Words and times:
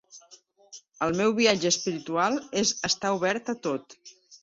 El 1.09 1.13
meu 1.19 1.35
viatge 1.41 1.71
espiritual 1.73 2.43
és 2.65 2.75
estar 2.93 3.15
obert 3.21 3.57
a 3.57 3.61
tot. 3.71 4.01